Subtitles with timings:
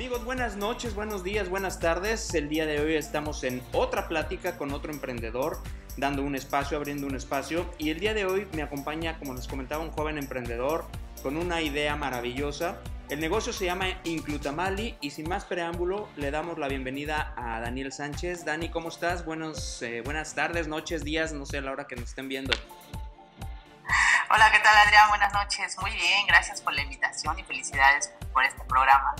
[0.00, 2.32] Amigos, buenas noches, buenos días, buenas tardes.
[2.32, 5.62] El día de hoy estamos en otra plática con otro emprendedor,
[5.98, 7.70] dando un espacio, abriendo un espacio.
[7.76, 10.86] Y el día de hoy me acompaña, como les comentaba, un joven emprendedor
[11.22, 12.78] con una idea maravillosa.
[13.10, 17.92] El negocio se llama Inclutamali y sin más preámbulo le damos la bienvenida a Daniel
[17.92, 18.46] Sánchez.
[18.46, 19.26] Dani, ¿cómo estás?
[19.26, 22.54] Buenos, eh, buenas tardes, noches, días, no sé a la hora que nos estén viendo.
[24.30, 25.10] Hola, ¿qué tal Adrián?
[25.10, 25.76] Buenas noches.
[25.78, 29.14] Muy bien, gracias por la invitación y felicidades por este programa.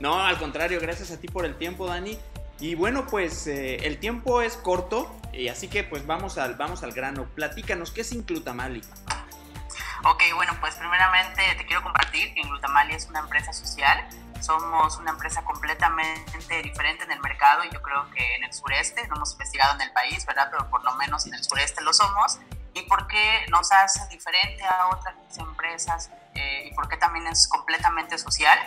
[0.00, 2.18] No, al contrario, gracias a ti por el tiempo, Dani.
[2.60, 6.82] Y bueno, pues eh, el tiempo es corto, y así que pues vamos al, vamos
[6.82, 7.26] al grano.
[7.34, 8.82] Platícanos, ¿qué es Inclutamali?
[10.04, 14.06] Ok, bueno, pues primeramente te quiero compartir que Inclutamali es una empresa social.
[14.40, 19.06] Somos una empresa completamente diferente en el mercado y yo creo que en el sureste,
[19.08, 20.48] no hemos investigado en el país, ¿verdad?
[20.50, 22.38] Pero por lo menos en el sureste lo somos.
[22.74, 26.10] ¿Y por qué nos hace diferente a otras empresas?
[26.34, 28.58] Eh, ¿Y por qué también es completamente social?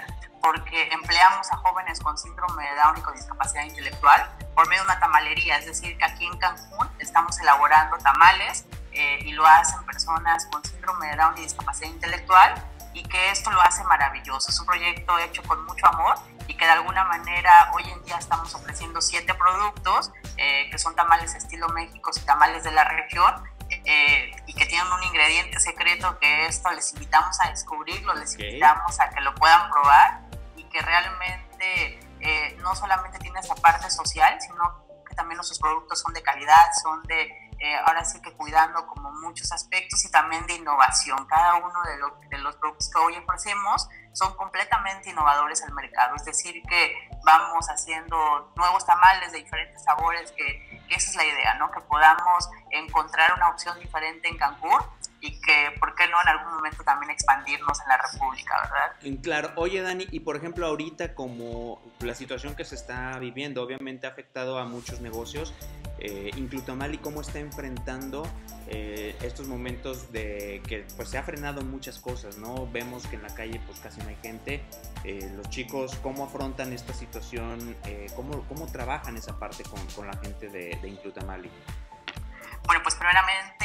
[0.47, 4.87] Porque empleamos a jóvenes con síndrome de Down y con discapacidad intelectual por medio de
[4.87, 9.83] una tamalería, es decir, que aquí en Cancún estamos elaborando tamales eh, y lo hacen
[9.85, 14.49] personas con síndrome de Down y discapacidad intelectual y que esto lo hace maravilloso.
[14.49, 16.15] Es un proyecto hecho con mucho amor
[16.47, 20.95] y que de alguna manera hoy en día estamos ofreciendo siete productos eh, que son
[20.95, 26.17] tamales estilo México y tamales de la región eh, y que tienen un ingrediente secreto
[26.19, 30.06] que esto les invitamos a descubrirlo, les invitamos a que lo puedan probar
[33.97, 37.23] social, sino que también nuestros productos son de calidad, son de,
[37.59, 41.25] eh, ahora sí que cuidando como muchos aspectos y también de innovación.
[41.27, 46.61] Cada uno de, los productos que hoy ofrecemos son completamente innovadores al mercado, es decir,
[46.67, 51.71] que vamos haciendo nuevos tamales de diferentes sabores, que esa es la idea, ¿no?
[51.71, 54.79] Que podamos encontrar una opción diferente en Cancún
[55.27, 59.21] y que, ¿por qué no en algún momento también expandirnos en la República, verdad?
[59.21, 64.07] Claro, oye Dani, y por ejemplo ahorita como la situación que se está viviendo obviamente
[64.07, 65.53] ha afectado a muchos negocios,
[65.99, 68.23] eh, Inclutamali cómo está enfrentando
[68.67, 72.69] eh, estos momentos de que pues se ha frenado muchas cosas, ¿no?
[72.71, 74.63] Vemos que en la calle pues casi no hay gente,
[75.03, 80.07] eh, los chicos cómo afrontan esta situación, eh, cómo, cómo trabajan esa parte con, con
[80.07, 81.49] la gente de, de Inclutamali.
[82.65, 83.56] Bueno, pues primeramente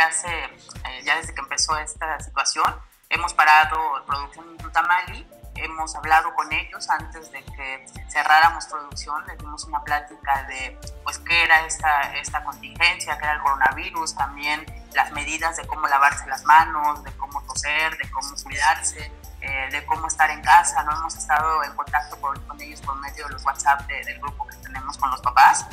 [0.00, 2.74] hace, eh, ya desde que empezó esta situación,
[3.08, 9.38] hemos parado producción en Tutamali, hemos hablado con ellos antes de que cerráramos producción, les
[9.38, 14.64] dimos una plática de pues qué era esta, esta contingencia, qué era el coronavirus, también
[14.94, 19.84] las medidas de cómo lavarse las manos, de cómo toser, de cómo cuidarse, eh, de
[19.86, 23.32] cómo estar en casa, no hemos estado en contacto con, con ellos por medio de
[23.32, 25.66] los WhatsApp del grupo que tenemos con los papás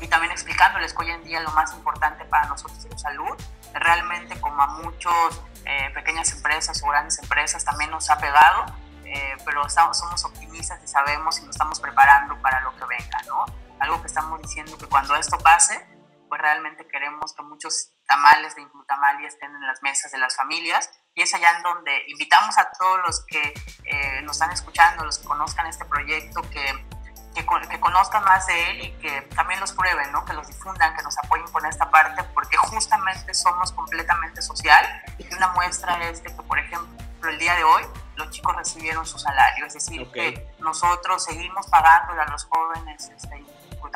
[0.00, 3.36] y también explicándoles que hoy en día lo más importante para nosotros es la salud.
[3.74, 8.66] Realmente como a muchos eh, pequeñas empresas o grandes empresas también nos ha pegado,
[9.04, 13.18] eh, pero estamos, somos optimistas y sabemos y nos estamos preparando para lo que venga,
[13.26, 13.44] ¿no?
[13.80, 15.86] Algo que estamos diciendo que cuando esto pase,
[16.28, 20.90] pues realmente queremos que muchos tamales de Inclutamali estén en las mesas de las familias
[21.14, 25.18] y es allá en donde invitamos a todos los que eh, nos están escuchando, los
[25.18, 26.86] que conozcan este proyecto, que
[27.34, 30.24] que, que, conozcan más de él y que también los prueben, ¿no?
[30.24, 34.84] que los difundan, que nos apoyen con esta parte, porque justamente somos completamente social.
[35.18, 36.88] Y una muestra es de que, por ejemplo,
[37.28, 37.82] el día de hoy
[38.16, 43.44] los chicos recibieron su salario, es decir, que nosotros seguimos pagando a los jóvenes este,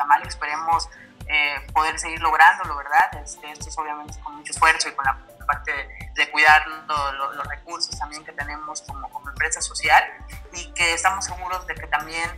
[0.05, 0.89] mal esperemos
[1.27, 3.23] eh, poder seguir lográndolo, ¿verdad?
[3.23, 5.71] Este, esto es obviamente con mucho esfuerzo y con la parte
[6.15, 10.03] de, cuidar los recursos también que tenemos como, como empresa social
[10.53, 12.29] y que estamos seguros de que también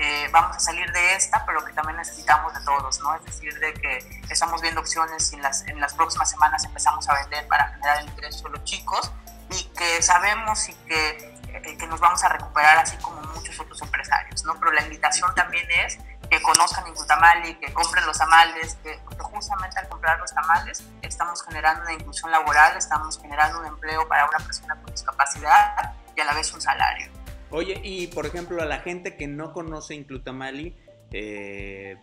[0.00, 3.16] eh, vamos a salir de esta, pero que también necesitamos de todos, ¿no?
[3.16, 7.08] Es decir, de que estamos viendo opciones y en las, en las próximas semanas empezamos
[7.08, 9.10] a vender para generar el ingreso de los chicos
[9.50, 13.82] y que sabemos y que, eh, que nos vamos a recuperar así como muchos otros
[13.82, 14.54] empresarios, ¿no?
[14.60, 15.98] Pero la invitación también es
[16.30, 21.82] que conozcan Incutamali, que compren los tamales, que, justamente al comprar los tamales estamos generando
[21.82, 26.34] una inclusión laboral, estamos generando un empleo para una persona con discapacidad y a la
[26.34, 27.17] vez un salario.
[27.50, 30.76] Oye, y por ejemplo, a la gente que no conoce Inclutamali,
[31.12, 31.96] eh,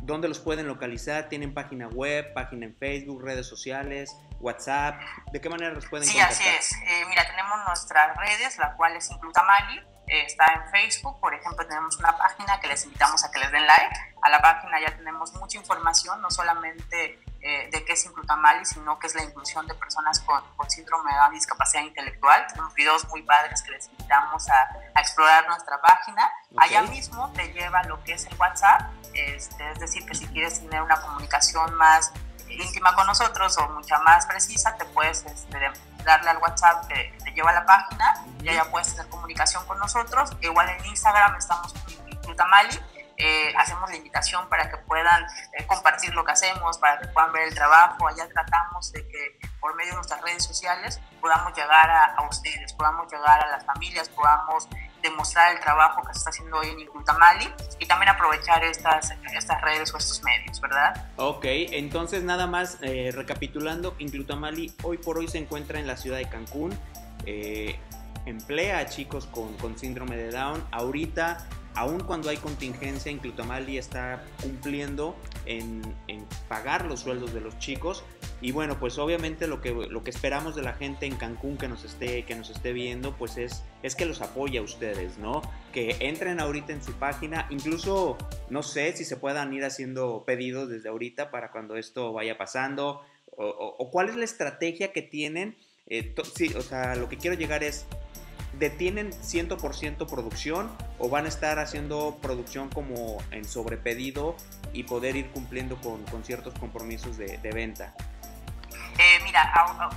[0.00, 1.28] ¿dónde los pueden localizar?
[1.28, 5.00] ¿Tienen página web, página en Facebook, redes sociales, WhatsApp?
[5.32, 6.36] ¿De qué manera los pueden sí, contactar?
[6.36, 6.90] Sí, así es.
[6.90, 9.78] Eh, mira, tenemos nuestras redes, la cual es Inclutamali.
[10.08, 13.50] Eh, está en Facebook, por ejemplo, tenemos una página que les invitamos a que les
[13.50, 13.96] den like.
[14.20, 18.98] A la página ya tenemos mucha información, no solamente eh, de qué es Inclutamali, sino
[18.98, 22.46] que es la inclusión de personas con, con síndrome de discapacidad intelectual.
[22.48, 26.30] Tenemos videos muy padres que les invitamos a, a explorar nuestra página.
[26.52, 26.78] Okay.
[26.78, 30.60] Allá mismo te lleva lo que es el WhatsApp, este, es decir, que si quieres
[30.60, 32.12] tener una comunicación más
[32.48, 35.58] íntima con nosotros o mucha más precisa, te puedes este,
[36.04, 39.78] darle al WhatsApp que te lleva a la página y ya puedes tener comunicación con
[39.78, 40.30] nosotros.
[40.40, 41.74] Igual en Instagram estamos
[42.24, 42.78] con Tamali
[43.16, 45.24] eh, hacemos la invitación para que puedan
[45.58, 48.08] eh, compartir lo que hacemos, para que puedan ver el trabajo.
[48.08, 53.10] Allá tratamos de que por medio de nuestras redes sociales podamos llegar a, ustedes, podamos
[53.10, 54.68] llegar a las familias, podamos
[55.02, 59.60] demostrar el trabajo que se está haciendo hoy en Incultamali y también aprovechar estas, estas
[59.60, 61.08] redes o estos medios, ¿verdad?
[61.16, 66.18] Ok, entonces nada más eh, recapitulando, Inclutamali hoy por hoy se encuentra en la ciudad
[66.18, 66.78] de Cancún,
[68.26, 74.24] emplea a chicos con, con síndrome de Down, ahorita aun cuando hay contingencia, Inclutamali está
[74.42, 75.16] cumpliendo
[75.46, 75.82] en,
[76.48, 78.04] pagar los sueldos de los chicos.
[78.40, 81.68] Y bueno, pues obviamente lo que, lo que esperamos de la gente en Cancún que
[81.68, 85.42] nos esté, que nos esté viendo, pues es, es que los apoye a ustedes, ¿no?
[85.72, 88.18] Que entren ahorita en su página, incluso
[88.50, 93.02] no sé si se puedan ir haciendo pedidos desde ahorita para cuando esto vaya pasando,
[93.36, 95.56] o, cuál es la estrategia que tienen.
[95.86, 97.86] Eh, sí, o sea, lo que quiero llegar es,
[98.62, 100.70] detienen 100% producción
[101.00, 104.36] o van a estar haciendo producción como en sobrepedido
[104.72, 107.92] y poder ir cumpliendo con, con ciertos compromisos de, venta?
[108.98, 109.52] Eh, mira,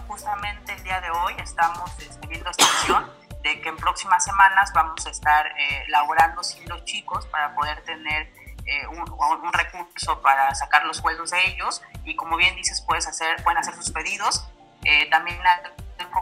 [0.08, 3.12] justamente el día de hoy estamos este, viendo esta opción
[3.44, 7.84] de que en próximas semanas vamos a estar eh, laborando sin los chicos para poder
[7.84, 8.34] tener
[8.66, 13.06] eh, un, un, recurso para sacar los sueldos de ellos y como bien dices puedes
[13.08, 14.50] hacer, pueden hacer sus pedidos.
[14.84, 15.38] Eh, también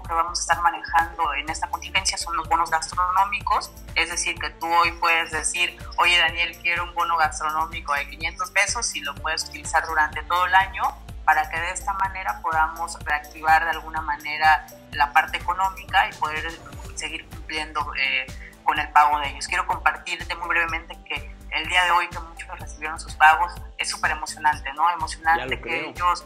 [0.03, 4.49] que vamos a estar manejando en esta contingencia son los bonos gastronómicos, es decir, que
[4.51, 9.15] tú hoy puedes decir, oye Daniel, quiero un bono gastronómico de 500 pesos y lo
[9.15, 10.83] puedes utilizar durante todo el año
[11.25, 16.51] para que de esta manera podamos reactivar de alguna manera la parte económica y poder
[16.95, 18.27] seguir cumpliendo eh,
[18.63, 19.47] con el pago de ellos.
[19.47, 23.89] Quiero compartirte muy brevemente que el día de hoy que muchos recibieron sus pagos es
[23.89, 24.89] súper emocionante, ¿no?
[24.91, 26.25] Emocionante que ellos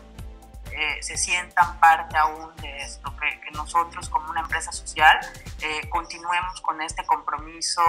[0.79, 5.19] eh, se sientan parte aún de esto, que, nosotros como una empresa social
[5.62, 7.81] eh, continuemos con este compromiso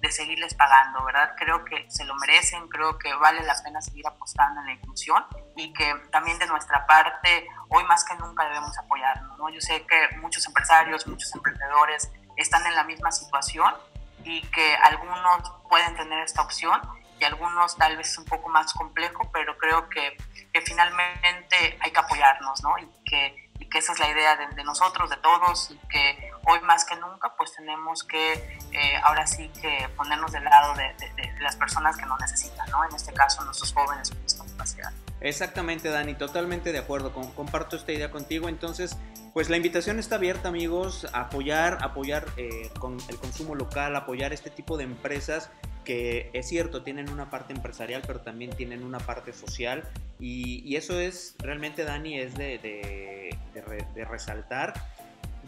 [0.00, 1.32] de seguirles pagando, ¿verdad?
[1.36, 5.24] Creo que se lo merecen, creo que vale la pena seguir apostando en la inclusión
[5.56, 9.48] y que también de nuestra parte, hoy más que nunca debemos apoyarnos, ¿no?
[9.48, 13.74] Yo sé que muchos empresarios, muchos emprendedores están en la misma situación
[14.22, 16.80] y que algunos pueden tener esta opción
[17.18, 20.16] y algunos tal vez es un poco más complejo, pero creo que,
[20.64, 22.78] finalmente hay que apoyarnos, ¿no?
[22.78, 26.60] Y que, y que esa es la idea de, nosotros, de todos, y que hoy
[26.60, 28.32] más que nunca pues tenemos que
[28.72, 30.94] eh, ahora sí que ponernos del lado de,
[31.40, 32.84] las personas que nos necesitan, ¿no?
[32.84, 34.92] En este caso nuestros jóvenes con discapacidad.
[35.20, 38.96] Exactamente, Dani, totalmente de acuerdo, comparto esta idea contigo, entonces
[39.36, 44.48] pues la invitación está abierta amigos, apoyar, apoyar eh, con el consumo local, apoyar este
[44.48, 45.50] tipo de empresas
[45.86, 49.88] que es cierto, tienen una parte empresarial, pero también tienen una parte social.
[50.18, 54.74] Y, eso es, realmente, Dani, es de, de, resaltar.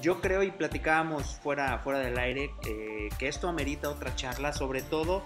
[0.00, 4.81] Yo creo y platicábamos fuera, fuera del aire eh, que esto amerita otra charla, sobre
[4.81, 5.25] todo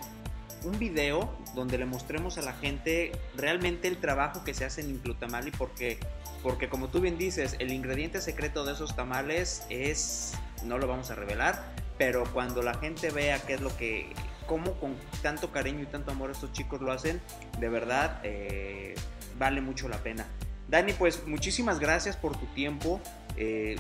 [0.64, 4.91] un video donde le mostremos a la gente realmente el trabajo que se hace en
[4.91, 5.99] Inclutamali, porque,
[6.43, 10.32] porque como tú bien dices, el ingrediente secreto de esos tamales es,
[10.64, 11.62] no lo vamos a revelar,
[11.99, 14.14] pero cuando la gente vea qué es lo que
[14.46, 17.20] cómo con tanto cariño y tanto amor estos chicos lo hacen,
[17.58, 18.94] de verdad eh,
[19.38, 20.26] vale mucho la pena.
[20.68, 23.00] Dani, pues muchísimas gracias por tu tiempo.
[23.36, 23.76] Eh,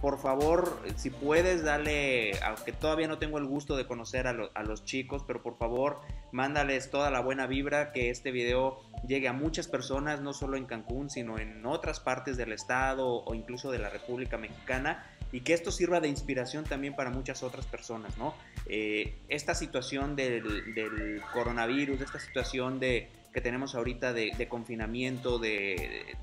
[0.00, 4.62] por favor, si puedes, dale, aunque todavía no tengo el gusto de conocer a, a,
[4.62, 6.00] los chicos, pero por favor,
[6.32, 10.64] mándales toda la buena vibra, que este video llegue a muchas personas, no solo en
[10.64, 15.54] Cancún, sino en otras partes del estado o incluso de la República Mexicana y que
[15.54, 18.34] esto sirva de inspiración también para muchas otras personas, ¿no?
[18.66, 25.38] Eh, esta situación del, del, coronavirus, esta situación de, que tenemos ahorita de, de confinamiento,
[25.38, 26.16] de,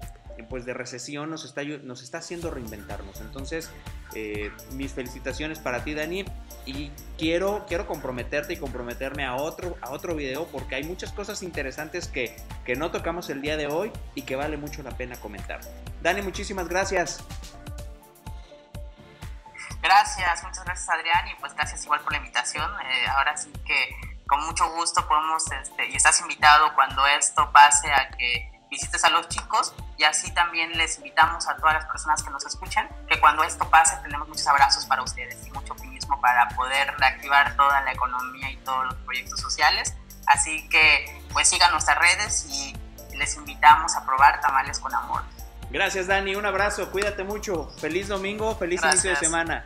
[0.49, 3.21] pues de recesión, nos está, nos está haciendo reinventarnos.
[3.21, 3.69] Entonces,
[4.13, 6.25] eh, mis felicitaciones para ti, Dani,
[6.65, 11.43] y quiero, quiero comprometerte y comprometerme a otro, a otro video porque hay muchas cosas
[11.43, 12.35] interesantes que,
[12.65, 15.61] que no tocamos el día de hoy y que vale mucho la pena comentar.
[16.01, 17.23] Dani, muchísimas gracias.
[19.87, 22.69] Gracias, muchas gracias Adrián y pues gracias igual por la invitación.
[22.81, 23.95] Eh, ahora sí que
[24.27, 29.09] con mucho gusto podemos, este, y estás invitado cuando esto pase a que visites a
[29.09, 33.17] los chicos y así también les invitamos a todas las personas que nos escuchan que
[33.21, 37.79] cuando esto pase tenemos muchos abrazos para ustedes y mucho optimismo para poder reactivar toda
[37.79, 39.95] la economía y todos los proyectos sociales.
[40.25, 42.75] Así que pues sigan nuestras redes y
[43.15, 45.23] les invitamos a probar tamales con amor.
[45.69, 49.05] Gracias Dani, un abrazo, cuídate mucho, feliz domingo, feliz Gracias.
[49.05, 49.65] inicio de semana.